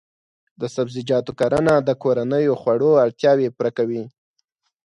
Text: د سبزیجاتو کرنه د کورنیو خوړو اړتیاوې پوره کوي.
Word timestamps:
د 0.61 0.63
سبزیجاتو 0.75 1.31
کرنه 1.39 1.73
د 1.87 1.89
کورنیو 2.01 2.53
خوړو 2.61 2.91
اړتیاوې 3.03 3.47
پوره 3.55 3.71
کوي. 3.77 4.03